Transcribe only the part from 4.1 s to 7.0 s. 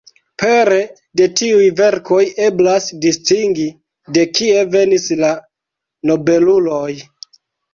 de kie venis la nobeluloj.